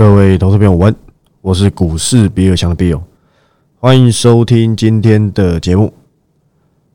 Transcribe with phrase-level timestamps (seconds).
[0.00, 0.90] 各位投资朋友，我，
[1.42, 3.02] 我是股市比尔强的 Bill，
[3.78, 5.92] 欢迎收听今天的节目。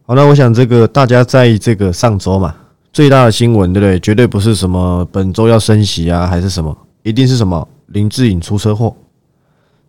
[0.07, 2.55] 好，那我想这个大家在这个上周嘛，
[2.91, 3.99] 最大的新闻对不对？
[3.99, 8.95] 绝对不是什么本周要升息啊，还是什么，一定是什么林志颖出车祸，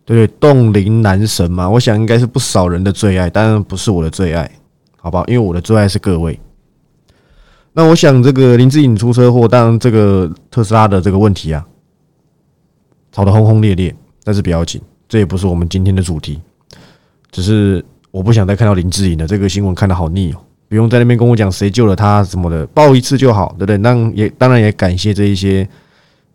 [0.05, 0.37] 对不对？
[0.39, 4.47] 冻龄男神嘛，我想应该是不少人的最爱，当然不是我的最爱，
[4.95, 5.25] 好不好？
[5.25, 6.39] 因为我的最爱是各位。
[7.73, 11.65] 那我想这个林志颖出车祸，当然这个特斯拉的这个问题啊。
[13.17, 13.91] 吵得轰轰烈烈，
[14.23, 14.79] 但是不要紧，
[15.09, 16.39] 这也不是我们今天的主题。
[17.31, 20.37] 只是我不想再看到林志颖的这个新闻，看得好腻哦。
[20.69, 23.77] 不用在那边跟我讲谁救了他什么的，报一次就好，对不对？
[23.77, 25.67] 那也当然也感谢这一些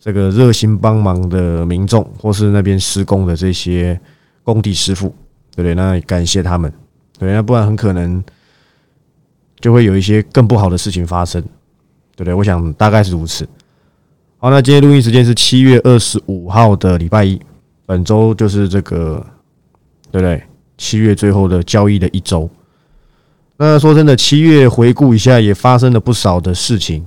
[0.01, 3.97] 这个热心帮忙的民众，或是那边施工的这些
[4.43, 5.15] 工地师傅，
[5.55, 5.75] 对不对？
[5.77, 6.73] 那感谢他们，
[7.17, 8.21] 对，那不然很可能
[9.61, 11.41] 就会有一些更不好的事情发生，
[12.17, 12.35] 对不对？
[12.35, 13.49] 我想大概是如此。
[14.43, 17.41] 好，那今天录音时间是七月二十五号的礼拜一，
[17.87, 19.25] 本周就是这个，
[20.11, 20.43] 对不对？
[20.77, 22.51] 七月最后的交易的一周。
[23.57, 27.07] 那说真的，七月回顾一下，也发生了不少的事情，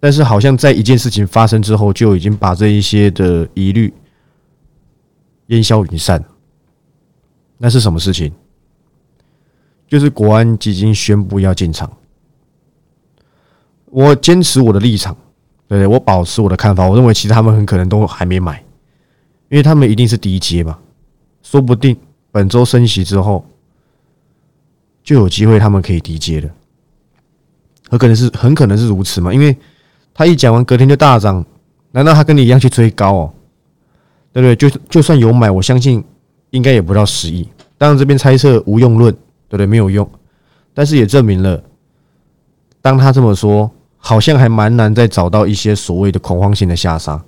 [0.00, 3.94] 但是好像在一件事情发生之后，就已经把这一些的疑虑
[5.46, 6.20] 烟消云散。
[7.56, 8.32] 那是什么事情？
[9.86, 11.88] 就是国安基金宣布要进场。
[13.84, 15.16] 我坚持我的立场。
[15.68, 16.88] 对，我保持我的看法。
[16.88, 18.64] 我认为其实他们很可能都还没买，
[19.50, 20.78] 因为他们一定是低阶嘛，
[21.42, 21.94] 说不定
[22.32, 23.44] 本周升息之后
[25.04, 26.50] 就有机会他们可以低阶的，
[27.90, 29.54] 很可能是很可能是如此嘛，因为
[30.14, 31.44] 他一讲完隔天就大涨，
[31.90, 33.34] 难道他跟你一样去追高哦？
[34.32, 34.56] 对不对？
[34.56, 36.02] 就就算有买，我相信
[36.50, 37.46] 应该也不到十亿。
[37.76, 39.66] 当然这边猜测无用论，对不对？
[39.66, 40.10] 没有用，
[40.72, 41.62] 但是也证明了，
[42.80, 43.70] 当他这么说。
[43.98, 47.22] 好像还蛮难再找到一些所谓的恐慌性的下杀。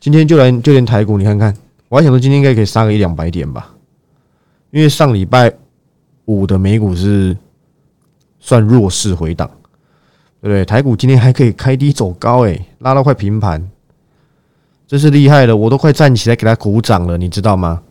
[0.00, 1.54] 今天就来就连台股，你看看，
[1.88, 3.74] 我还想说今天应该可以杀个一两百点吧，
[4.70, 5.52] 因为上礼拜
[6.26, 7.36] 五的美股是
[8.38, 9.48] 算弱势回档，
[10.40, 10.64] 对不对？
[10.64, 13.68] 台股今天还可以开低走高，诶，拉到快平盘，
[14.86, 17.82] 真是厉害了，我都快站起来给他鼓掌了，你知道吗？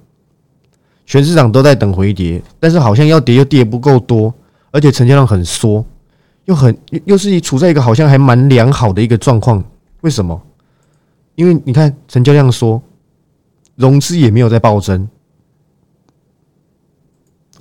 [1.05, 4.33] 全市场都在等回跌，但是好像要跌又跌不够多，
[4.71, 5.85] 而且成交量很缩。
[6.47, 9.63] 又很又是处在一个好像还蛮良好的一个状况，
[10.01, 10.41] 为什么？
[11.35, 12.81] 因为你看成交量说，
[13.75, 15.07] 融资也没有在暴增，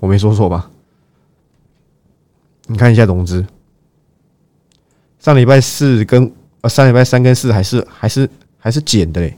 [0.01, 0.71] 我没说错吧？
[2.69, 3.45] 你看一下融资，
[5.19, 9.37] 上礼拜四跟呃上礼拜三跟四还是还是还是减的嘞，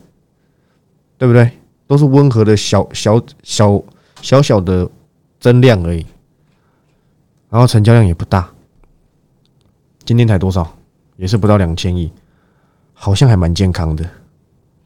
[1.16, 1.50] 对不对？
[1.86, 3.82] 都是温和的小小小
[4.20, 4.88] 小小的
[5.40, 6.04] 增量而已，
[7.48, 8.52] 然后成交量也不大。
[10.08, 10.66] 今天才多少？
[11.18, 12.10] 也是不到两千亿，
[12.94, 14.02] 好像还蛮健康的，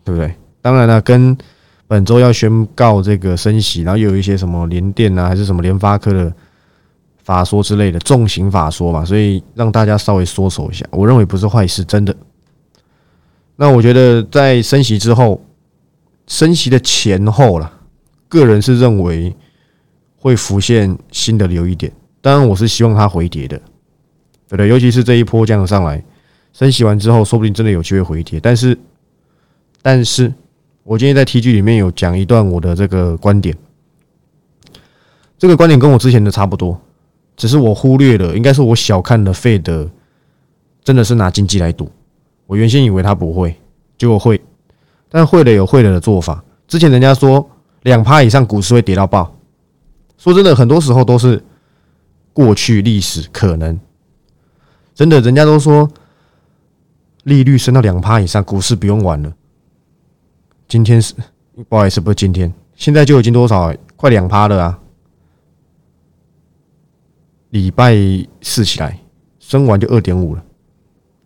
[0.03, 0.35] 对不对？
[0.61, 1.39] 当然了，跟
[1.87, 6.35] 本周要宣告这个升息，然后又有一些什么联电啊，还是什么联发科的
[7.23, 10.85] 法说之类的重型法说嘛，所以让大家稍微缩手一下。
[10.91, 12.13] 我认为不是坏事，真的。
[13.55, 15.41] 那我觉得在升息之后，
[16.27, 17.73] 升息的前后了，
[18.29, 19.33] 个人是认为
[20.17, 21.93] 会浮现新的留意点。
[22.21, 23.61] 当然，我是希望它回跌的。
[24.53, 26.05] 对对，尤其是这一波这样上来，
[26.53, 28.39] 升息完之后，说不定真的有机会回跌。
[28.39, 28.79] 但是，
[29.81, 30.31] 但是
[30.85, 33.57] 我今天在 T G 里面有讲一段我的这个观点，
[35.39, 36.79] 这个观点跟我之前的差不多，
[37.35, 39.89] 只是我忽略了，应该是我小看了费德，
[40.85, 41.91] 真的是拿经济来赌。
[42.47, 43.57] 我原先以为他不会，
[43.97, 44.39] 结果会，
[45.09, 46.45] 但会了有会了的做法。
[46.69, 47.49] 之前人家说
[47.85, 49.35] 两趴以上股市会跌到爆，
[50.19, 51.43] 说真的，很多时候都是
[52.35, 53.81] 过去历史可能。
[54.95, 55.91] 真的，人家都说
[57.25, 59.33] 利率升到两趴以上，股市不用玩了。
[60.69, 61.15] 今天是
[61.69, 64.79] 不好意思，不是今天，现在就已经多少，快两趴了啊！
[67.51, 67.95] 礼拜
[68.41, 68.99] 四起来
[69.39, 70.45] 升完就二点五了，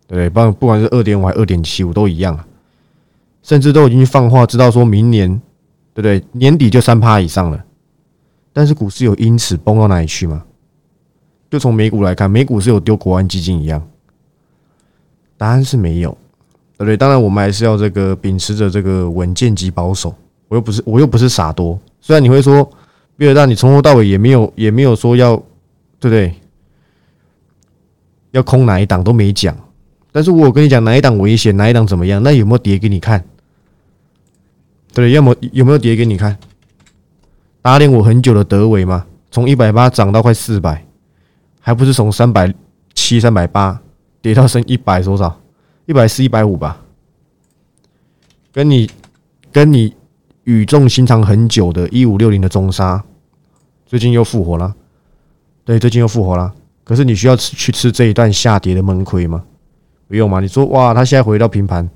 [0.07, 0.29] 对不对？
[0.29, 2.45] 不不管是二点五还是二点七五都一样啊，
[3.43, 5.29] 甚至都已经放话，知道说明年
[5.93, 6.23] 对不对？
[6.31, 7.65] 年底就三趴以上了。
[8.51, 10.43] 但是股市有因此崩到哪里去吗？
[11.49, 13.81] 就从美股来看，美股是有丢国安基金一样，
[15.37, 16.11] 答案是没有，
[16.77, 16.97] 对不对？
[16.97, 20.13] 当然，我们还是要这个秉持着这个稳健及保守。
[20.49, 22.69] 我又不是我又不是傻多，虽然你会说，
[23.17, 25.35] 比尔大，你从头到尾也没有也没有说要，
[25.99, 26.33] 对不对？
[28.31, 29.53] 要空哪一档都没讲，
[30.11, 32.23] 但是我跟你讲哪一档危险，哪一档怎么样？
[32.23, 33.23] 那有没有跌给你看？
[34.93, 36.37] 对，要么有没有跌给你看？
[37.61, 39.05] 打脸我很久的德伟嘛？
[39.29, 40.86] 从一百八涨到快四百。
[41.67, 42.53] 还不是从三百
[42.93, 43.77] 七、三百八
[44.21, 45.37] 跌到剩一百多少？
[45.85, 46.81] 一百四、一百五吧。
[48.53, 48.89] 跟你
[49.51, 49.93] 跟你
[50.45, 53.03] 语重心长很久的一五六零的中沙，
[53.85, 54.73] 最近又复活了。
[55.65, 56.53] 对，最近又复活了。
[56.85, 59.43] 可是你需要吃去吃这一段下跌的闷亏吗？
[60.07, 60.39] 不用嘛。
[60.39, 61.89] 你说哇，他现在回到平盘，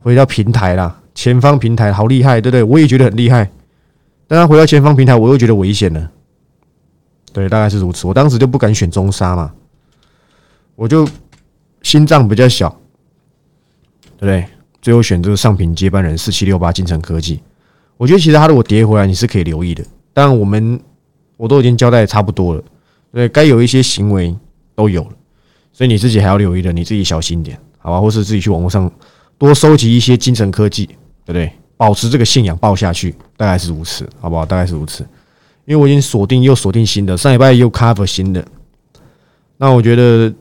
[0.00, 2.62] 回到平台了，前方平台好厉害，对不对？
[2.62, 3.50] 我也觉得很厉害。
[4.28, 6.10] 但他回到前方平台，我又觉得危险了。
[7.36, 8.06] 对，大概是如此。
[8.06, 9.52] 我当时就不敢选中沙嘛，
[10.74, 11.06] 我就
[11.82, 12.70] 心脏比较小，
[14.16, 14.46] 对不对？
[14.80, 17.42] 最后选择上品接班人四七六八金城科技。
[17.98, 19.84] 我觉得其实他如果跌回来，你是可以留意的。
[20.14, 20.80] 但，我们
[21.36, 22.64] 我都已经交代差不多了。
[23.12, 24.34] 对，该有一些行为
[24.74, 25.10] 都有了，
[25.74, 28.00] 所以你自己还要留意的，你自己小心点，好吧？
[28.00, 28.90] 或是自己去网络上
[29.36, 31.52] 多收集一些精神科技，对不对？
[31.76, 34.46] 保持这个信仰，抱下去，大概是如此，好不好？
[34.46, 35.06] 大概是如此，
[35.66, 38.42] 因为我已经锁定又锁定新的，上礼拜又 cover 新的，
[39.58, 40.32] 那我觉得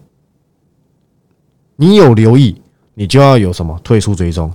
[1.76, 2.56] 你有留意，
[2.94, 4.52] 你就要有什么退出追踪。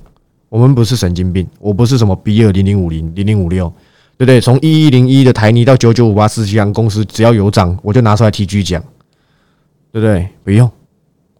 [0.48, 3.72] 我们不是神经病，我不是什么 B 二零零五零零零五六。
[4.16, 4.38] 对不对？
[4.38, 8.78] 从一一零一的台泥到九九五八四七阳公司，只要有涨，我就拿出来 T G 讲，
[9.90, 10.28] 对不对？
[10.44, 10.70] 不用，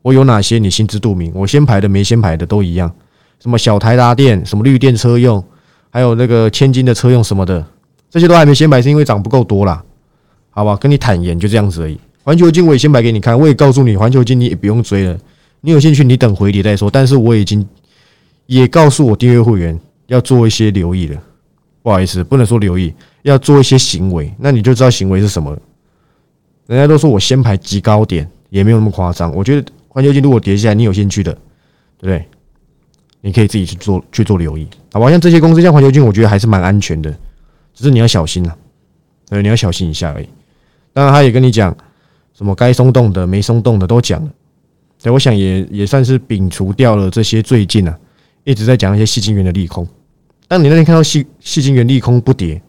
[0.00, 1.30] 我有哪些你心知肚明。
[1.34, 2.90] 我先排的没先排的都一样，
[3.38, 5.44] 什么小台达电，什么绿电车用，
[5.90, 7.62] 还有那个千金的车用什么的，
[8.10, 9.82] 这些都还没先买，是因为涨不够多啦。
[10.50, 10.76] 好吧？
[10.76, 11.98] 跟你坦言就这样子而已。
[12.24, 15.16] 环球金我也先买给你看，我也告诉你，环球金你也不用追了，
[15.60, 16.90] 你有兴趣你等回跌再说。
[16.90, 17.66] 但是我已经
[18.46, 19.78] 也告诉我订阅会员
[20.08, 21.16] 要做一些留意了。
[21.82, 22.92] 不好意思，不能说留意，
[23.22, 25.56] 要做一些行为，那你就知道行为是什么。
[26.66, 29.34] 人家都说我先排极高点，也没有那么夸张。
[29.34, 32.24] 我觉得环球金如果跌下来，你有兴趣的，对不对？
[33.22, 35.08] 你可以自己去做去做留意，好吧？
[35.10, 37.14] 像这些公司，像环球金，我觉得还是蛮安全的，
[37.80, 38.52] 只是你要小心呐，
[39.30, 40.28] 对，你要小心一下而已。
[40.92, 41.74] 当然，他也跟你讲
[42.34, 44.30] 什么该松动的、没松动的都讲了。
[45.02, 47.98] 对，我想也也算是摒除掉了这些最近啊
[48.44, 49.88] 一直在讲一些细晶元的利空。
[50.46, 52.60] 当你那天看到细细晶元利空不跌，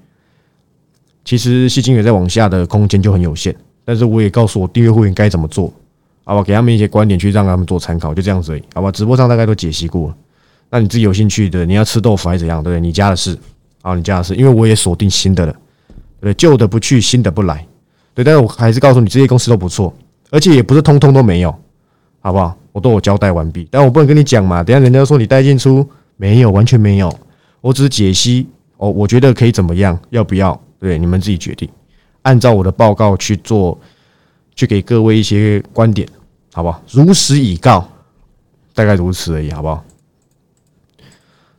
[1.25, 3.53] 其实细晶元在往下的空间就很有限。
[3.83, 5.73] 但是我也告诉我订阅会员该怎么做，
[6.23, 6.41] 好吧？
[6.41, 8.89] 给他们一些观点去让他们做参考，就这样子而已，好吧？
[8.89, 10.15] 直播上大概都解析过了。
[10.69, 12.63] 那你自己有兴趣的，你要吃豆腐还是怎样？
[12.63, 12.79] 对不对？
[12.79, 13.37] 你家的事，
[13.81, 15.55] 好，你家的是，因为我也锁定新的了，
[16.19, 17.65] 对，旧的不去，新的不来，
[18.13, 18.23] 对。
[18.23, 19.93] 但是我还是告诉你，这些公司都不错，
[20.29, 21.53] 而且也不是通通都没有，
[22.19, 22.55] 好不好？
[22.71, 25.85] 我都有交代完毕，但我不能跟你讲嘛，等下人家说你带进出
[26.15, 27.13] 没有，完全没有。
[27.59, 28.47] 我只是解析
[28.77, 29.99] 哦，我觉得可以怎么样？
[30.09, 30.57] 要不要？
[30.79, 31.67] 对，你们自己决定。
[32.21, 33.77] 按照我的报告去做，
[34.55, 36.07] 去给各位一些观点，
[36.53, 36.81] 好不好？
[36.91, 37.89] 如实以告，
[38.73, 39.83] 大概如此而已，好不好？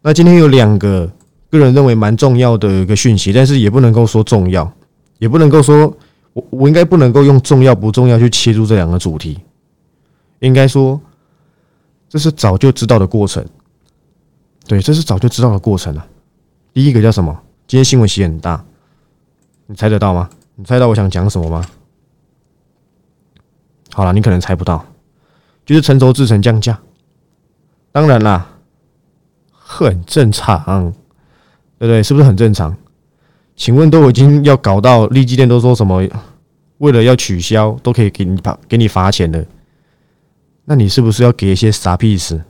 [0.01, 1.11] 那今天有两个
[1.59, 4.71] 个人认为蛮重要的一个讯息，但是也不能够说重要，
[5.19, 5.95] 也不能够说
[6.33, 9.39] 我我应该不能够用重要不重要去切入这两个主题，
[10.41, 11.01] 应该说
[12.09, 13.45] 这是早就知道的过程。
[14.67, 16.07] 对，这是早就知道的过程了。
[16.73, 17.37] 第一个叫什么？
[17.67, 18.65] 今天新闻写很大，
[19.67, 20.31] 你猜得到吗？
[20.55, 21.67] 你猜到我想讲什么吗？
[23.93, 24.85] 好了，你可能猜不到，
[25.67, 26.79] 就是成熟制成降价。
[27.91, 28.49] 当然啦，
[29.51, 30.95] 很正常，
[31.83, 32.01] 对不对？
[32.01, 32.73] 是不是很正常？
[33.57, 36.01] 请问都已经要搞到立基店都说什么？
[36.79, 39.45] 为了要取消，都可以给你罚给你罚钱的，
[40.65, 42.41] 那你是不是要给一些傻屁事？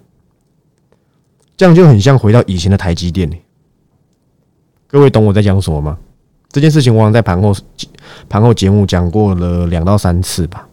[1.57, 3.31] 这样就很像回到以前的台积电
[4.87, 5.97] 各位懂我在讲什么吗？
[6.51, 7.57] 这件事情我好像在盘后
[8.29, 10.69] 盘后节目讲过了两到三次吧。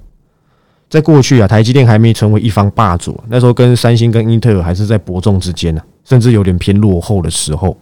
[0.90, 7.78] 在过去啊，台积电还没成为一方霸主，那时候跟三星跟英特尔还是在伯仲之间呢，甚至有点偏落后的时候。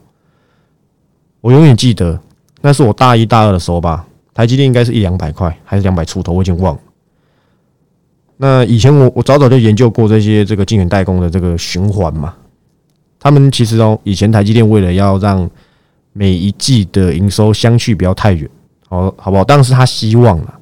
[1.42, 2.20] 我永远记得，
[2.62, 6.82] 那是我大一大二的时候吧，台积电应该是一两百块，还是两百出头，我已经忘了。
[8.38, 12.36] 那以前我我早早就研究过这些这个晶圆代工的这个循环嘛。
[13.20, 15.50] 他们其实哦，以前台积电为了要让
[16.14, 18.48] 每一季的营收相去不要太远，
[18.88, 19.44] 好好不好？
[19.44, 20.60] 但是他希望了，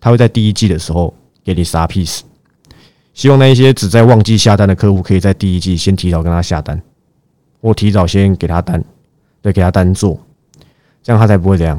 [0.00, 1.14] 他会在第一季的时候
[1.44, 2.20] 给你杀 piece，
[3.14, 6.82] 希望那一些只在旺季下单的客户，可以在第一季先提早跟他下单，
[7.60, 8.82] 或提早先给他单，
[9.42, 10.18] 对，给他单做，
[11.02, 11.78] 这样他才不会这样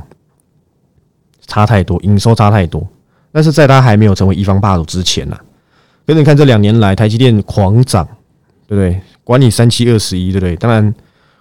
[1.48, 2.86] 差太多，营收差太多。
[3.32, 5.38] 但是在他还没有成为一方霸主之前呢，
[6.06, 8.06] 跟你看这两年来台积电狂涨，
[8.68, 9.02] 对不对？
[9.24, 10.56] 管你三七二十一，对不对？
[10.58, 10.94] 当然，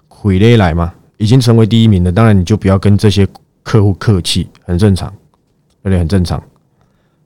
[0.09, 2.12] 回来来嘛，已经成为第一名了。
[2.12, 3.26] 当然，你就不要跟这些
[3.62, 5.11] 客户客气，很正常，
[5.83, 5.99] 对不对？
[5.99, 6.43] 很正常。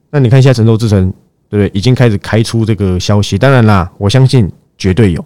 [0.09, 1.13] 那你看一下成州之城，
[1.47, 1.71] 对不对？
[1.77, 3.37] 已经开始开出这个消息。
[3.37, 5.23] 当然啦，我相信绝对有，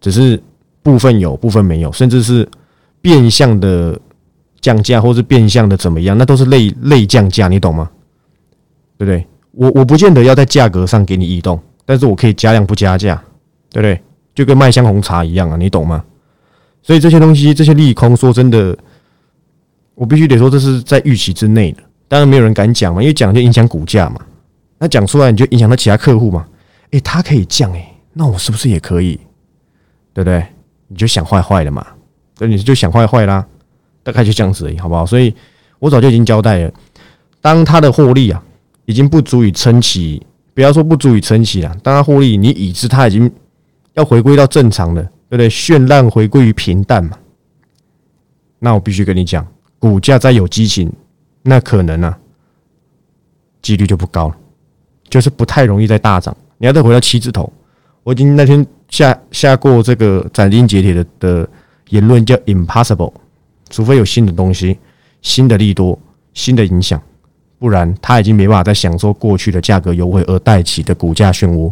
[0.00, 0.40] 只是
[0.82, 2.46] 部分有，部分没有，甚至是
[3.00, 3.98] 变相的
[4.60, 7.90] 降价，或是变相的怎么样，那都是类类降价，你懂吗？
[8.96, 9.26] 对不对？
[9.52, 13.22] 我我不见得要在价格上给你移动，但是我可以加量不加价，
[13.70, 14.00] 对不对？
[14.34, 16.04] 就跟麦香红茶一样啊，你懂吗？
[16.82, 18.76] 所以这些东西，这些利空，说真的，
[19.94, 21.82] 我必须得说，这是在预期之内的。
[22.06, 24.20] 当然没有人敢讲嘛，因为讲就影响股价嘛。
[24.78, 26.46] 那讲出来你就影响到其他客户嘛？
[26.92, 29.18] 诶，他可以降诶，那我是不是也可以？
[30.14, 30.44] 对不对？
[30.86, 31.84] 你就想坏坏的嘛？
[32.38, 33.46] 那，你就想坏坏啦。
[34.04, 35.04] 大概就这样子而已，好不好？
[35.04, 35.34] 所以
[35.78, 36.72] 我早就已经交代了，
[37.42, 38.42] 当他的获利啊，
[38.86, 43.30] 已经不足以撑起，不要说不足以撑起了，当他获利，你已知他已经
[43.92, 45.50] 要回归到正常的，对不对？
[45.50, 47.18] 绚烂回归于平淡嘛。
[48.58, 49.46] 那我必须跟你讲，
[49.78, 50.90] 股价再有激情，
[51.42, 52.18] 那可能啊，
[53.60, 54.36] 几率就不高了，
[55.10, 56.34] 就是不太容易再大涨。
[56.56, 57.52] 你要再回到七字头，
[58.04, 61.48] 我已经那天下下过这个斩钉截铁的的
[61.88, 63.12] 言论，叫 impossible。
[63.70, 64.78] 除非有新的东西、
[65.20, 65.98] 新的利多、
[66.32, 67.00] 新的影响，
[67.58, 71.70] 不然他已经没办法再享受过去的价格优惠而带起的股价漩涡。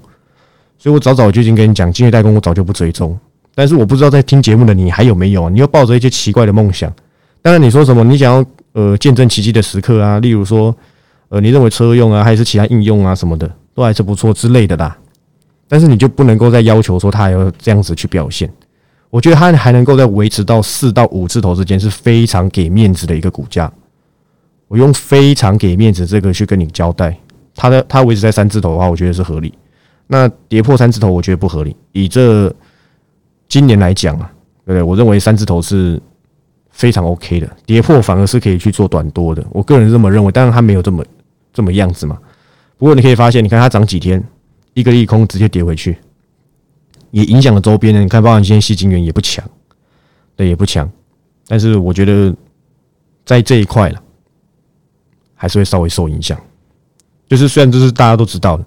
[0.78, 3.18] 所以我早早就已经跟你讲，金月代工我早就不追踪。
[3.54, 5.48] 但是我不知道在听节目的你还有没有？
[5.48, 6.92] 你又抱着一些奇怪的梦想。
[7.40, 10.76] 当然你说什么，你想要呃见证奇迹的时刻啊，例如说
[11.30, 14.94] 呃你认为车用啊，还是其他应用啊什么的，都还是不错之类的啦。
[15.66, 18.52] 但是你就不能够再要求说他还要这样子去表现。
[19.16, 23.72] 我觉得它还能够在维持到四到五字头之间是非常给面子的一个股价。
[24.68, 27.18] 我用非常给面子这个去跟你交代，
[27.54, 29.54] 它的它维持在三字头的话，我觉得是合理。
[30.06, 31.74] 那跌破三字头，我觉得不合理。
[31.92, 32.54] 以这
[33.48, 34.30] 今年来讲啊，
[34.66, 34.82] 对不对？
[34.82, 35.98] 我认为三字头是
[36.68, 39.42] 非常 OK 的，跌破反而是可以去做短多的。
[39.48, 41.02] 我个人这么认为，当然它没有这么
[41.54, 42.18] 这么样子嘛。
[42.76, 44.22] 不过你可以发现，你看它涨几天，
[44.74, 45.96] 一个利空直接跌回去。
[47.16, 49.42] 也影响了周边的，你看，包含今天细晶元也不强，
[50.36, 50.86] 对，也不强。
[51.48, 52.34] 但是我觉得
[53.24, 54.02] 在这一块了，
[55.34, 56.38] 还是会稍微受影响。
[57.26, 58.64] 就是虽然这是大家都知道的，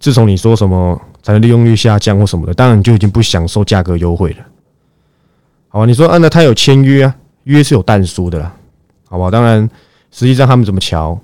[0.00, 4.38] 自从你说什么产能利用率下降或什么的，当然就已经不享受价格优惠了。
[5.68, 8.52] 好吧，你说，按照他有签约啊，约是有淡书的啦，
[9.06, 9.30] 好吧？
[9.30, 9.70] 当然，
[10.10, 11.16] 实际上他们怎么瞧，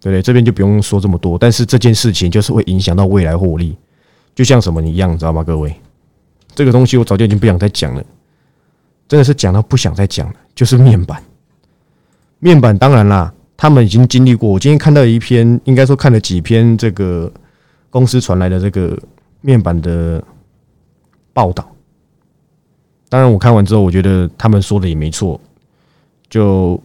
[0.00, 0.22] 对不对？
[0.22, 1.36] 这边就不用说这么多。
[1.36, 3.76] 但是这件事情就是会影响到未来获利。
[4.34, 5.44] 就像什么一样，知道吗？
[5.44, 5.74] 各位，
[6.54, 8.02] 这个东西我早就已经不想再讲了，
[9.06, 10.34] 真的是讲到不想再讲了。
[10.54, 11.22] 就是面板，
[12.40, 14.50] 面板当然啦，他们已经经历过。
[14.50, 17.30] 我今天看到一篇，应该说看了几篇这个
[17.90, 18.98] 公司传来的这个
[19.40, 20.22] 面板的
[21.32, 21.64] 报道。
[23.08, 25.40] 当然，我看完之后，我觉得他们说的也没错。
[26.28, 26.82] 就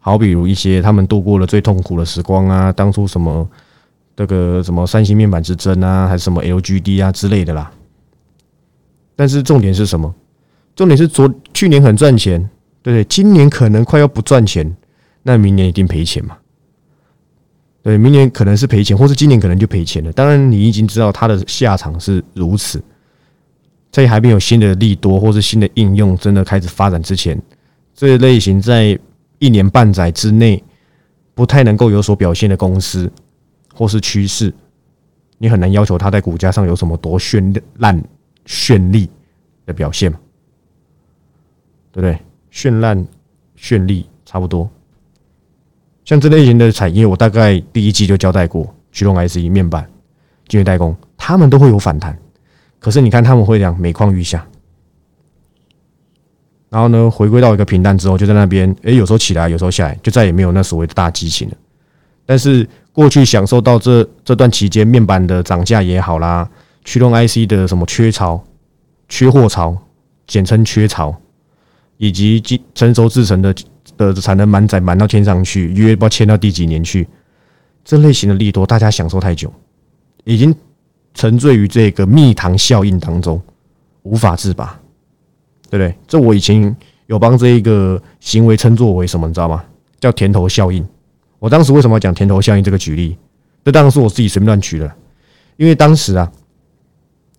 [0.00, 3.48] 好比如一些他们度过了最痛苦的时光啊，当初什么。
[4.14, 7.72] 这个什么三星面板之争啊，还是什么 LGD 啊之类的啦。
[9.16, 10.14] 但是重点是什么？
[10.74, 12.40] 重点是昨去年很赚钱，
[12.82, 13.04] 对不对？
[13.04, 14.74] 今年可能快要不赚钱，
[15.22, 16.36] 那明年一定赔钱嘛？
[17.82, 20.12] 对，明年可能是赔钱，或是今年可能就赔钱了。
[20.12, 22.82] 当然，你已经知道它的下场是如此，
[23.90, 27.40] 在还没有新的利多或是新的应用真的开始发展之前，
[27.94, 28.98] 这类型在
[29.38, 30.62] 一年半载之内
[31.34, 33.10] 不太能够有所表现的公司。
[33.74, 34.52] 或是趋势，
[35.38, 38.02] 你很难要求它在股价上有什么多绚烂、
[38.46, 39.08] 绚丽
[39.66, 40.18] 的表现嘛？
[41.92, 42.18] 对不对？
[42.52, 43.06] 绚烂、
[43.58, 44.68] 绚丽差不多。
[46.04, 49.88] 像这类型的产业，我大概第一季就交代过，驱动 IC、面板、
[50.48, 52.18] 晶圆代工，他们都会有反弹。
[52.78, 54.44] 可是你看，他们会讲每况愈下，
[56.68, 61.56] 然后呢，回归到一个平淡之后，就在那边，诶，有时候起来，有时候下来，就再也没有那所谓的大激情了。
[62.26, 66.48] 但是过去享受到这这段期间面板的涨价也好啦，
[66.84, 68.42] 驱动 IC 的什么缺槽、
[69.08, 69.76] 缺货槽，
[70.26, 71.14] 简称缺槽，
[71.96, 72.42] 以及
[72.74, 73.54] 成熟制成的
[73.96, 77.08] 的产能满载满到天上去，约不知道签到第几年去，
[77.84, 79.52] 这类型的利多，大家享受太久，
[80.24, 80.54] 已经
[81.14, 83.40] 沉醉于这个蜜糖效应当中，
[84.02, 84.78] 无法自拔，
[85.70, 85.96] 对不对？
[86.06, 89.64] 这我以前有帮这一个行为称作为什么，你知道吗？
[89.98, 90.86] 叫甜头效应。
[91.42, 93.18] 我当时为什么要讲甜头效应这个举例？
[93.64, 94.88] 这当然是我自己随便乱取的，
[95.56, 96.30] 因为当时啊，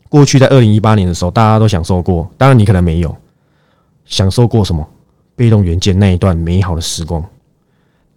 [0.10, 3.16] 过去在二零一八年的时候，大家都享受过，当然你可能没有
[4.04, 4.86] 享受过什么
[5.38, 7.24] 被动元件那一段美好的时光。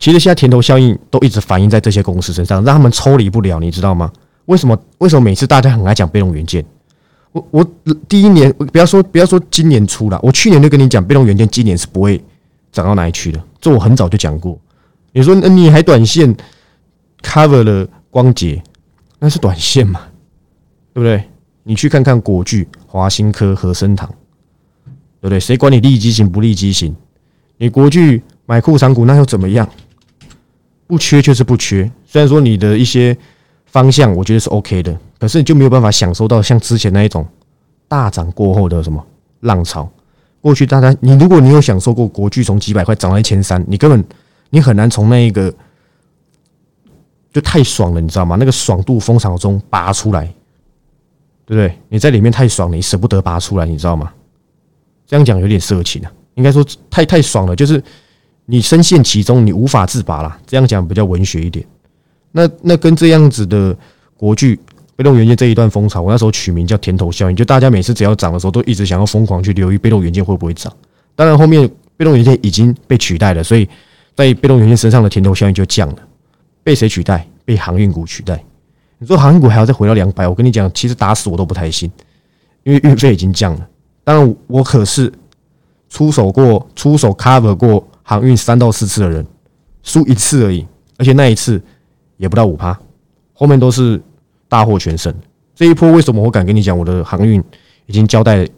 [0.01, 4.13] 其实现在甜头效应都一直反映在这些公司身上，让他们抽离不了，你知道吗？
[4.47, 4.77] 为什么？
[4.99, 6.67] 为什么每次大家很爱讲被动元件？
[7.31, 7.65] 我我
[8.09, 12.21] 第一年不要说不要说今年初了，我去年就跟你讲被动元件今年是不会
[12.73, 14.59] 涨到哪里去的，这我很早就讲过。
[15.17, 16.37] 你说，你还短线
[17.23, 18.63] cover 了光捷，
[19.19, 20.03] 那是短线嘛？
[20.93, 21.25] 对不对？
[21.63, 24.07] 你去看看国巨、华新科、和生堂，
[24.85, 25.41] 对不对？
[25.41, 26.95] 谁管你利基型不利基型？
[27.57, 29.67] 你国巨买库藏股，那又怎么样？
[30.87, 31.91] 不缺就是不缺。
[32.05, 33.17] 虽然说你的一些
[33.65, 37.27] 方向，我觉得是 OK 的，可是你就没有办法享受到像之前那一种
[37.89, 39.03] 大涨过后的什么
[39.41, 39.91] 浪潮。
[40.43, 44.05] 过去大家，你如果你有享受过国巨从几百块涨到一千三，你根本
[44.57, 45.53] 你很难从那一个
[47.31, 48.37] 就太爽了，你知道吗？
[48.41, 50.25] 那个爽度风潮中拔出来，
[51.45, 51.79] 对不对？
[51.91, 54.11] 你在里面太爽了，你舍不得拔出来，你知道吗？
[55.07, 57.83] 这样讲有点色情啊，应该说太太爽了，就是
[58.47, 60.41] 你深陷其中，你无法自拔啦。
[60.47, 61.63] 这样讲比较文学一点。
[62.33, 63.77] 那那跟这样子的
[64.17, 64.59] 国剧
[64.97, 70.73] 被动元件这一段风潮，我那时候取名叫“甜头效应”，就大家每次只要涨的时候，都一直想要疯狂去留意被动元件会不会涨。
[71.15, 73.69] 当然后面被动元件已经被取代了，所以
[74.17, 75.97] 在被动元件身上的甜头效应就降了。
[76.65, 77.25] 被谁取代？
[77.45, 78.43] 被航运股取代。
[78.99, 80.27] 你说航运股还要再回到两百？
[80.27, 81.89] 我跟你讲，其实打死我都不太信，
[82.65, 83.69] 因为运费已经降了。
[84.03, 85.13] 当然，我可是
[85.89, 89.25] 出手过、出手 cover 过航运三到四次的人，
[89.83, 91.63] 输一次而已，而且那一次
[92.17, 92.77] 也不到五趴，
[93.35, 94.03] 后面都是
[94.49, 95.15] 大获全胜。
[95.55, 97.43] 这一波为什么我敢跟你讲，我的航运
[97.87, 98.49] 已经交代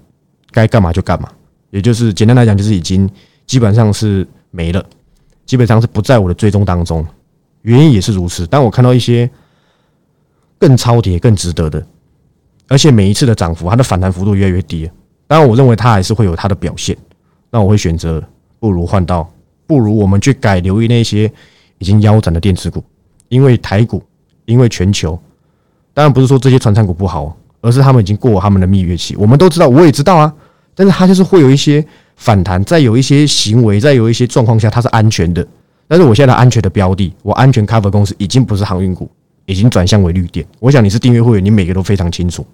[0.51, 1.29] 该干嘛就干嘛，
[1.71, 3.11] 也就是简单来讲，就是已经
[3.47, 4.85] 基本上是没了，
[5.49, 7.05] 基本上是不在我的追踪当中。
[7.63, 9.29] 原因也是如此，但我看到一些
[10.59, 11.85] 更超跌、更值得的，
[12.69, 14.89] 而且每一次的涨幅，它的反弹幅度越来越低。
[15.27, 16.97] 当然，我认为它还是会有它的表现。
[17.51, 18.23] 那我会选择，
[18.61, 19.29] 不如换到，
[19.67, 21.31] 不如我们去改留意那些
[21.79, 22.85] 已经腰斩的电子股，
[23.29, 24.03] 因为台股，
[24.45, 25.19] 因为全球，
[25.95, 29.17] 当然不是说这些传产股不好，而是他们已经过他们的蜜月期。
[29.17, 30.33] 我们都知道，我也知道啊，
[30.75, 31.85] 但是它就是会有一些
[32.19, 35.47] 反弹，在有一些行为，在有一些状况下，它是安全的。
[35.87, 39.09] 但是我现在的安全的标的，我安全 cover 公司已经不是航运股，
[39.47, 40.45] 已经转向为绿电。
[40.59, 42.47] 我想你是订阅会员，你每个都非常清楚，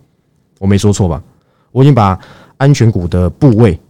[0.61, 1.21] 我没说错吧？
[1.73, 2.16] 我已经把
[2.59, 3.80] 安全股的部位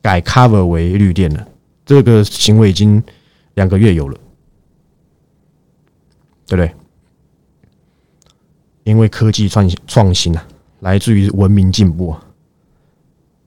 [0.00, 1.44] 改 cover 为绿电了，
[1.84, 3.02] 这个行为已经
[3.54, 4.16] 两个月有了，
[6.46, 6.70] 对不对？
[8.84, 10.46] 因为科技创新创新啊，
[10.80, 12.22] 来自于文明进步，啊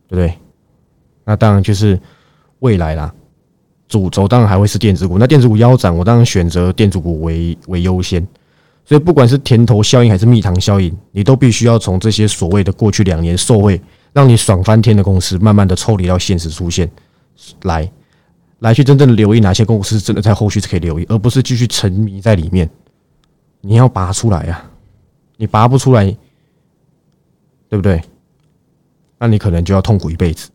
[0.07, 0.37] 对不对？
[1.25, 1.99] 那当然就是
[2.59, 3.13] 未来啦。
[3.87, 8.25] 主轴当然还会是电子股，那电子股腰斩，我当然选择电子股为为优先。
[8.83, 13.81] 所以不管是甜头效应还是蜜糖效应，你都必须要从这些所谓的过去两年受惠
[14.13, 16.89] 让你爽翻天的公司，慢慢的抽离到现实出现，
[17.63, 17.91] 来
[18.59, 22.69] 来去真正留意哪些公司真的在后续是可以留意，而不是继续沉迷在里面。
[23.61, 24.63] 你要拔出来呀，
[25.37, 26.05] 你拔不出来，
[27.69, 28.01] 对不对？
[29.19, 30.49] 那你可能就要痛苦一辈子。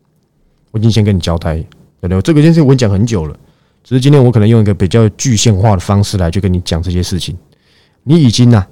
[0.71, 1.55] 我已经先跟你交代。
[1.55, 3.37] 对不对，这个件事我讲很久了，
[3.83, 7.37] 只是今天我可能用一个比较具象化的方式来去跟你讲这些事情。
[8.03, 8.65] 你已经呢，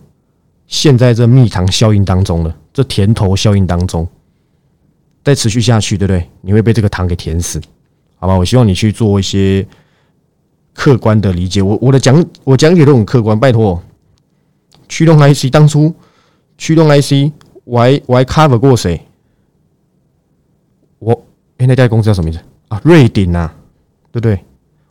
[0.65, 4.07] 陷在这蜜糖效应当中了，这甜头效应当中，
[5.23, 6.27] 再持续下去，对不对？
[6.41, 7.62] 你会被这个糖给甜死，
[8.17, 8.35] 好吧？
[8.35, 9.63] 我希望你去做一些
[10.73, 11.62] 客观的理解。
[11.62, 13.79] 我我的讲我讲解都很客观，拜托。
[14.88, 15.93] 驱动 IC 当初
[16.57, 17.31] 驱动 IC
[17.63, 18.99] 我还我还 cover 过谁？
[21.59, 22.43] 哎，那家公司叫什么名字？
[22.69, 23.53] 啊，瑞鼎啊，
[24.11, 24.43] 对不对？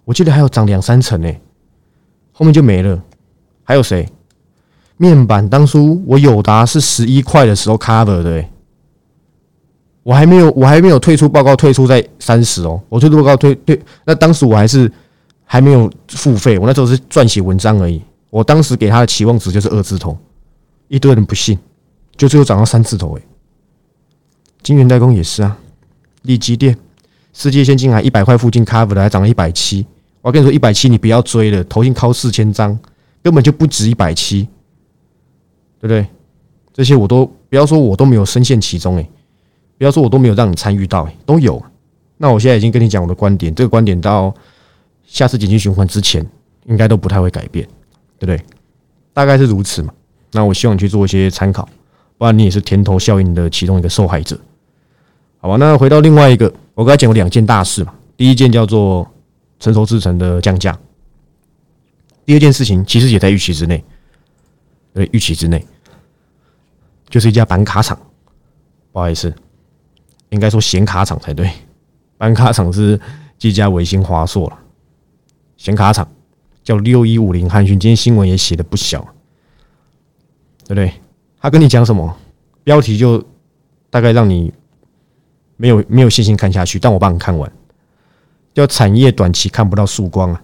[0.04, 1.30] 我记得还有涨两三成呢，
[2.32, 3.02] 后面就没了。
[3.64, 4.08] 还有谁？
[4.96, 8.44] 面板当初我友达是十一块的时候 cover 的，
[10.02, 12.80] 我还没有我还没有退出报告，退出在三十哦。
[12.88, 14.90] 我退出报告退退，那当时我还是
[15.44, 18.02] 还没有付费，我那时候是撰写文章而已。
[18.30, 20.18] 我当时给他的期望值就是二字头，
[20.88, 21.58] 一堆人不信，
[22.16, 23.22] 就最后涨到三字头哎。
[24.62, 25.56] 金源代工也是啊，
[26.22, 26.76] 立基电。
[27.32, 29.86] 世界先进还一百块附近 cover 的，还涨了一百七。
[30.20, 32.76] 我跟你说，一百七你不要追了，投信靠四千张，
[33.22, 34.48] 根本就不值一百七，
[35.80, 36.06] 对不对？
[36.72, 39.08] 这些我都不要说，我都没有深陷其中诶，
[39.76, 41.62] 不要说我都没有让你参与到诶，都有。
[42.16, 44.34] 那我现在已经跟你讲我的观点，这个观点到
[45.06, 46.26] 下次紧急循环之前，
[46.66, 47.64] 应该都不太会改变，
[48.18, 48.40] 对不对？
[49.12, 49.92] 大概是如此嘛。
[50.32, 51.68] 那我希望你去做一些参考，
[52.16, 54.38] 不然你也是甜头效应的其中一个受害者。
[55.40, 57.94] 好吧，那回到另外一个，我刚才讲过两件大事嘛。
[58.16, 59.08] 第一件叫做
[59.60, 60.76] 成熟制成的降价，
[62.24, 63.84] 第二件事情其实也在预期之内，
[64.92, 65.64] 对，预期之内，
[67.08, 67.96] 就是一家板卡厂，
[68.90, 69.32] 不好意思，
[70.30, 71.48] 应该说显卡厂才对，
[72.16, 73.00] 板卡厂是
[73.38, 74.58] 技嘉、维新、华硕了，
[75.56, 76.06] 显卡厂。
[76.64, 79.00] 叫六一五零汉讯，今天新闻也写的不小，
[80.64, 80.92] 对不对？
[81.40, 82.14] 他跟你讲什么？
[82.62, 83.24] 标题就
[83.88, 84.52] 大概让你。
[85.58, 87.52] 没有没有信心看下去，但我帮你看完，
[88.54, 90.42] 叫产业短期看不到曙光啊，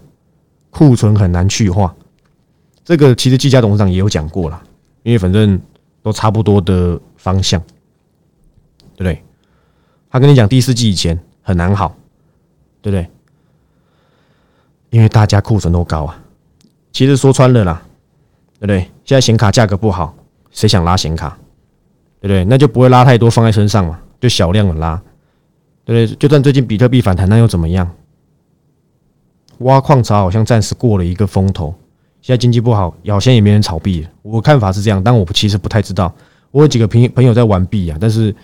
[0.69, 1.95] 库存很难去化。
[2.83, 4.61] 这个其实技嘉董事长也有讲过了，
[5.01, 5.59] 因为反正
[6.03, 7.59] 都差不多的方向，
[8.95, 9.23] 对不对？
[10.11, 11.95] 他跟你讲第四季以前很难好，
[12.81, 13.09] 对不对？
[14.91, 16.21] 因为大家库存都高啊。
[16.91, 17.81] 其实说穿了啦，
[18.59, 18.79] 对不对？
[19.03, 20.15] 现在显卡价格不好，
[20.51, 21.37] 谁想拉显卡？
[22.19, 22.45] 对不对？
[22.45, 23.99] 那就不会拉太多放在身上嘛。
[24.25, 24.99] 就小量的拉，
[25.83, 26.17] 对不对？
[26.17, 27.87] 就算最近比特币反弹，那又怎么样？
[29.59, 31.71] 挖矿潮好像暂时过了一个风头，
[32.23, 34.03] 现在经济不好，好像也没人炒币。
[34.23, 36.11] 我看法是这样，但我其实不太知道。
[36.49, 38.35] 我有几个朋朋友在玩币啊，但是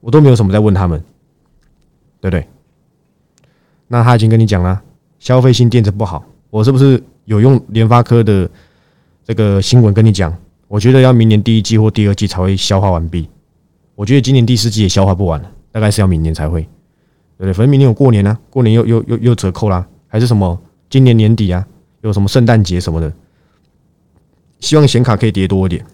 [0.00, 0.98] 我都没有什么在问他们，
[2.20, 2.44] 对不对？
[3.86, 4.82] 那他已经跟你讲了，
[5.20, 8.50] 消费性电子不好，我是不是有用联发科的
[9.24, 10.36] 这个新闻跟你讲？
[10.66, 13.28] 我觉得要明年第一季或第二季才会消化完毕。
[13.94, 17.52] 我觉得今年第四季也消化不完了，大概是要明年才会，对不对？
[17.52, 19.86] 反正明年有过年啊，过年又又又又折扣啦。
[20.08, 20.60] 还是什么？
[20.88, 21.66] 今年年底啊，
[22.02, 23.12] 有什么圣诞节什么的？
[24.60, 25.84] 希望显卡可以叠多一点。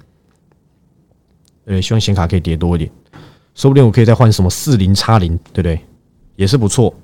[1.64, 2.90] 对，希望显卡可以叠多一点，
[3.54, 5.80] 说不定我可以再换什么四零叉零，对不对？
[6.36, 6.94] 也是不错，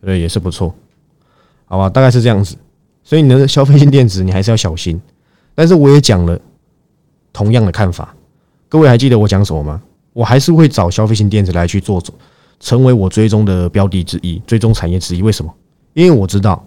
[0.00, 0.74] 对，也是不错，
[1.64, 1.88] 好吧？
[1.88, 2.56] 大概是这样子。
[3.02, 5.00] 所以你的消费性电子，你还是要小心。
[5.54, 6.38] 但是我也讲了
[7.32, 8.14] 同样的看法，
[8.68, 9.82] 各位还记得我讲什么吗？
[10.18, 12.02] 我还是会找消费性电子来去做，
[12.58, 15.22] 成为我追踪的标的之一，追踪产业之一。
[15.22, 15.54] 为什么？
[15.94, 16.60] 因为我知道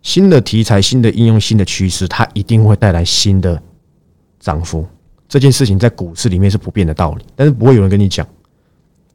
[0.00, 3.62] 新的题材、新的应用、新的趋势，它一定会带来新的
[4.40, 4.86] 涨幅。
[5.28, 8.26] 这件事情在股市里面是不变的道理，但是不会有人跟你讲，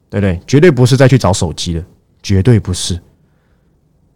[0.08, 0.40] 对不对？
[0.46, 1.84] 绝对不是再去找手机的，
[2.22, 2.96] 绝对不是。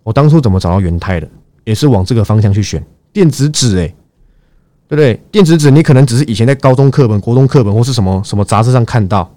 [0.04, 1.28] 我当初怎么找到元泰的，
[1.64, 2.80] 也是往这个方向去选
[3.12, 3.88] 电子纸，哎，
[4.86, 5.20] 对不对？
[5.32, 9.28] 电子纸你可能只是以前在高中课本、国中课本或是什么什么杂志上看到，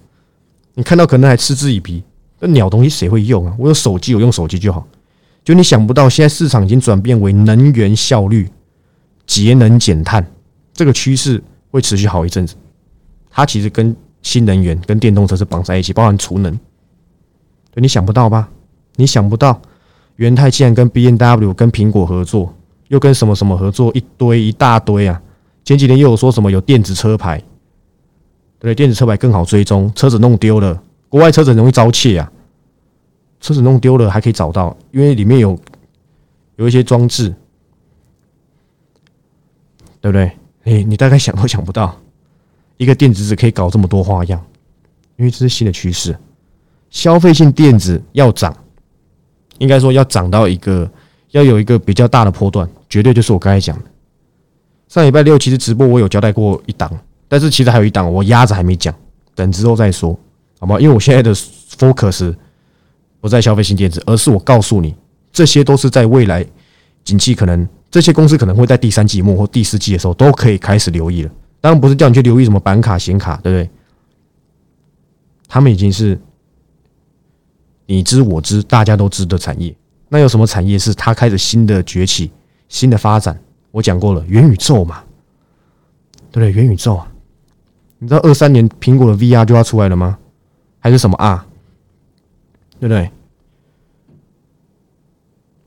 [0.79, 2.01] 你看到可能还嗤之以鼻，
[2.39, 3.53] 那鸟东西谁会用啊？
[3.59, 4.87] 我有手机，我用手机就好。
[5.43, 8.49] 就你想不到，现在市场已经转变为能源效率、
[9.27, 10.25] 节能减碳
[10.71, 12.55] 这个趋势会持续好一阵子。
[13.29, 16.57] 它其实跟新能源、跟电动车是绑在一起，包含储能。
[17.73, 18.47] 对，你想不到吧？
[18.95, 19.61] 你想不到，
[20.15, 22.55] 元泰竟然跟 B N W、跟苹果合作，
[22.87, 25.21] 又跟什么什么合作，一堆一大堆啊！
[25.65, 27.43] 前几天又有说什么有电子车牌，
[28.59, 32.31] 对，电子车牌更好追踪，车子弄丢了，国外车子容易遭窃啊。
[33.39, 35.57] 车子弄丢了还可以找到，因为里面有
[36.57, 37.33] 有一些装置，
[40.01, 40.31] 对不对？
[40.65, 41.97] 哎，你大概想都想不到，
[42.75, 44.45] 一个电子纸可以搞这么多花样，
[45.15, 46.13] 因为这是新的趋势。
[46.89, 48.53] 消费性电子要涨，
[49.59, 50.91] 应该说要涨到一个
[51.31, 53.85] 要有一个比较大的波段，绝对就是我刚才讲的。
[54.89, 56.91] 上礼拜六其实直播我有交代过一档，
[57.29, 58.93] 但是其实还有一档我压着还没讲，
[59.33, 60.19] 等之后再说，
[60.59, 60.77] 好吗？
[60.77, 62.35] 因为我现在的 focus。
[63.21, 64.95] 不在消费性电子，而是我告诉你，
[65.33, 66.45] 这些都是在未来
[67.03, 71.31] 景气可能这些公司可能会在第三季末或第四季的时候都可以开始留意了。
[71.59, 73.69] 当然不是叫你去留意什么板卡、显卡，对不对？
[75.49, 76.17] 他们已经是
[77.87, 79.75] 你知我知，大家都知的产业。
[80.07, 82.31] 那有什么产业是它开始新的崛起、
[82.69, 83.37] 新的发展？
[83.71, 85.03] 我讲过了，元宇宙嘛，
[86.31, 86.53] 对不对？
[86.53, 87.11] 元宇宙啊，
[87.99, 90.17] 你知道二三年苹果的 VR 就要出来了吗？
[90.79, 91.45] 还是什么啊？
[92.79, 93.11] 对不对？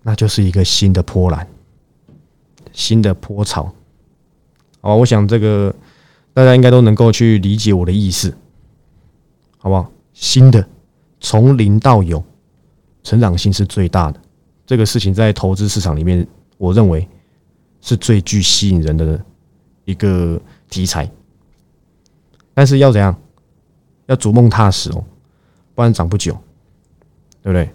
[0.02, 1.46] 那就是一个新的波澜，
[2.72, 3.70] 新的波潮。
[4.80, 5.72] 好，我想这个
[6.32, 8.34] 大家应该都能够去理解我的意思，
[9.58, 9.92] 好不好？
[10.14, 10.66] 新的
[11.20, 12.24] 从零到有，
[13.04, 14.20] 成长性是最大的。
[14.64, 17.06] 这个事情在投资市场里面，我认为
[17.82, 19.22] 是最具吸引人的
[19.84, 20.40] 一个
[20.70, 21.08] 题材。
[22.54, 23.16] 但是要怎样？
[24.06, 25.04] 要逐梦踏实哦，
[25.74, 26.36] 不然涨不久。
[27.44, 27.68] 对不对？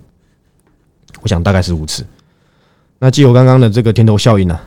[1.22, 2.06] 我想大概是如此。
[3.00, 4.58] 那既有刚刚的这个天头效应呢，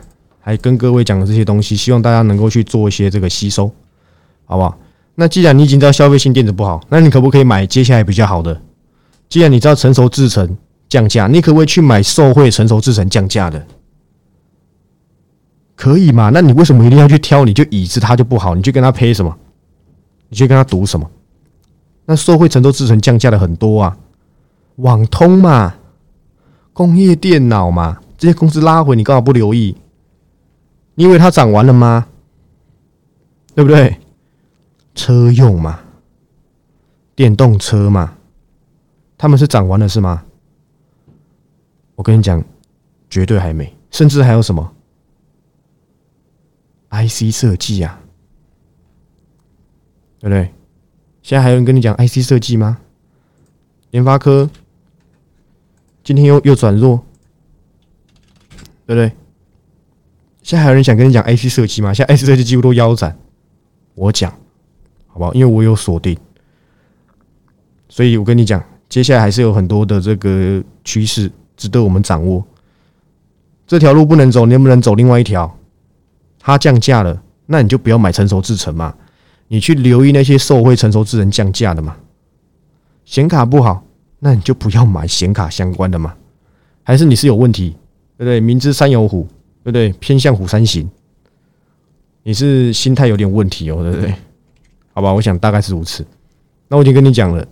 [0.40, 3.72] 还跟各位讲的这些东西，希望大家能够去做一些这个吸收，
[4.44, 4.78] 好不好？
[5.14, 8.60] 那既然你已经知道消费性电子不好，那你可不可以买接下来比较好的？
[9.30, 10.54] 既然你知道成熟制成
[10.86, 13.66] 降价，你可不可以去买受惠成熟制成降价的？
[15.76, 16.30] 可以嘛？
[16.34, 17.46] 那你为什么一定要去挑？
[17.46, 19.34] 你就已知它就不好，你去跟它配什么？
[20.30, 21.10] 你去跟他赌什么？
[22.06, 23.98] 那受惠成都制成降价的很多啊。
[24.76, 25.74] 网通嘛，
[26.72, 29.76] 工业电脑嘛，这些公司拉回，你干嘛不留意？
[30.94, 32.06] 你以为它涨完了吗？
[33.54, 33.98] 对不对？
[34.94, 35.80] 车用嘛，
[37.14, 38.14] 电动车嘛，
[39.18, 40.24] 他们是涨完了是吗？
[41.94, 42.42] 我跟你讲，
[43.10, 44.72] 绝对还没，甚至还有什么
[46.90, 47.99] IC 设计啊，
[50.20, 50.52] 对不对？
[51.22, 52.78] 现在还有人跟你讲 IC 设计吗？
[53.90, 54.48] 联发科。
[56.02, 57.04] 今天又又转弱，
[58.86, 59.12] 对不对？
[60.42, 61.92] 现在还有人想跟你讲 IC 设计吗？
[61.92, 63.16] 现在 IC 设计几乎都腰斩。
[63.94, 64.30] 我讲，
[65.06, 65.34] 好不好？
[65.34, 66.16] 因为我有锁定，
[67.88, 72.44] 所以我跟你讲，接下来还是有很多的这个趋势值得我们掌握。
[73.66, 75.56] 这条路不能走，你能不能走另外一条？
[76.38, 78.96] 它降价了，那你就不要买成熟制成嘛，
[79.52, 81.96] 你去留意那些受惠成熟之人降价的嘛。
[83.04, 83.84] 显卡不好。
[84.22, 86.14] 那你就不要买显卡相关的嘛。
[86.82, 87.70] 还是你是有问题，
[88.18, 88.38] 对不对？
[88.38, 89.26] 明知山有虎，
[89.64, 89.90] 对不对？
[89.94, 90.86] 偏向虎山行，
[92.22, 94.14] 你是心态有点问题哦，对不对？
[94.92, 96.04] 好吧，我想大概是如此。
[96.68, 97.42] 那我已经跟你讲了，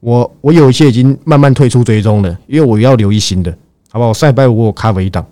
[0.00, 3.56] 我我有一些已经慢慢退出追踪了，因为我要留意新的，
[3.88, 4.04] 好吧？
[4.04, 5.26] 我上礼拜五我开了一档，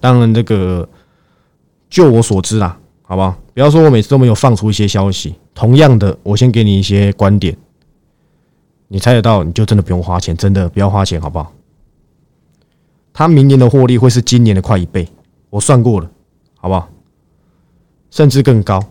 [0.00, 0.88] 当然这个
[1.90, 3.38] 就我所知啦，好吧？
[3.54, 7.56] 不要说我每次都没有放出一些消息，同样的，我先给你一些观点，
[8.88, 11.52] 你猜得到，你就真的不用花钱，真的不要花钱，好不好？
[13.12, 15.08] 他明年的获利会是今年的快一倍，
[15.48, 16.10] 我算过了，
[16.58, 16.88] 好不好？
[18.10, 18.82] 甚至更高。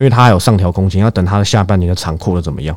[0.00, 2.76] 因为它还有上调空间，要等它的下半年的厂扩的怎么样？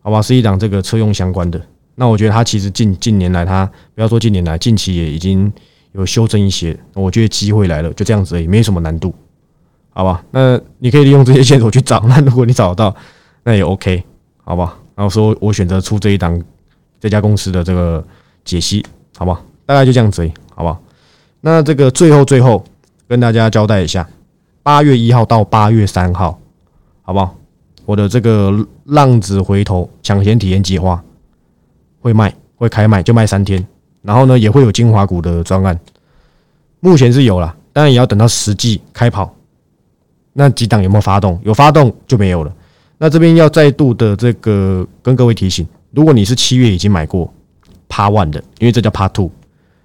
[0.00, 1.60] 好吧，是一档这个车用相关的。
[1.94, 5.52] 那我觉得它其实近近年来，它不要说近年来，近期也已经
[5.92, 6.74] 有修正一些。
[6.94, 9.14] 我觉得机会来了，就这样子，也没什么难度，
[9.96, 10.22] 好吧？
[10.30, 12.00] 那你可以利用这些线索去找。
[12.06, 12.94] 那如果你找得到，
[13.42, 14.04] 那也 OK，
[14.44, 14.76] 好吧？
[14.94, 16.38] 然后说我选择出这一档
[17.00, 18.04] 这家公司的这个
[18.44, 18.84] 解析，
[19.16, 19.40] 好吧？
[19.64, 20.78] 大概就这样子，好不好？
[21.40, 22.62] 那这个最后最后
[23.08, 24.06] 跟大家交代一下。
[24.62, 26.38] 八月一号到八月三号，
[27.00, 27.34] 好不好？
[27.86, 28.52] 我的这个
[28.84, 31.02] 浪子回头抢先体验计划
[32.00, 33.66] 会卖，会开卖，就卖三天。
[34.02, 35.80] 然后呢，也会有精华股的专案，
[36.80, 39.34] 目前是有了，当然也要等到实际开跑。
[40.38, 41.40] 那几档有没有发动？
[41.42, 42.54] 有发动就没有了。
[42.98, 47.32] 那这边要再度的这个跟各位提醒，如果你是七月已经买过
[47.88, 49.30] Part One 的，因为这叫 Part Two，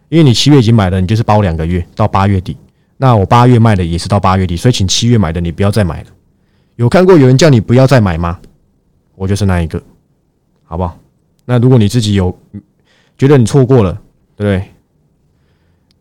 [0.09, 2.57] 因为你七月已经买了，你就是包两个月到八月底。
[2.97, 6.07] 那我八月卖的也是到八月底，所以请七月买的你不要再买了。
[6.75, 8.37] 有看过有人叫你不要再买吗？
[9.15, 9.81] 我就是那一个，
[10.65, 10.97] 好不好？
[11.45, 12.37] 那如果你自己有
[13.17, 13.93] 觉得你错过了，
[14.35, 14.69] 对不对？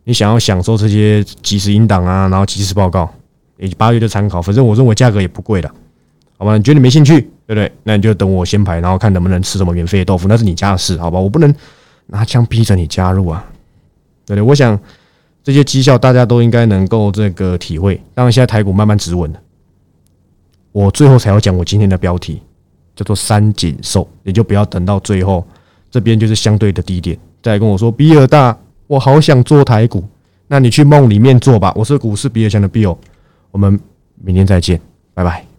[0.04, 3.12] 你想要享受这些即时引档啊，然后即时报告，
[3.66, 5.70] 以八月的参考，反正我认为价格也不贵的，
[6.38, 6.56] 好吧？
[6.56, 7.70] 你觉得你没兴趣，对不对？
[7.84, 11.18] 那你就等我先排，然后看能不能吃什么免费的豆腐，那是你家的事，好吧？
[11.18, 11.54] 我不能
[12.06, 13.44] 拿枪逼着你加入啊，
[14.26, 14.42] 对不对？
[14.42, 14.78] 我想。
[15.42, 17.98] 这些绩效大家都应该能够这个体会。
[18.14, 19.40] 当然，现在台股慢慢止稳了。
[20.70, 22.42] 我最后才要讲我今天的标题，
[22.94, 25.42] 叫做“三井寿”，你就不要等到最后，
[25.90, 30.04] 这边就是相对的低点，再跟我说比尔大，我好想做台股，
[30.46, 31.72] 那你去梦里面做吧。
[31.74, 32.94] 我是股市比尔强的 Bill，
[33.50, 33.78] 我们
[34.16, 34.80] 明天再见，
[35.14, 35.49] 拜拜。